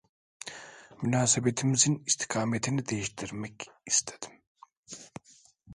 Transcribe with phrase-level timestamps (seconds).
[1.01, 4.41] Münasebetimizin istikametini değiştirmek istedim…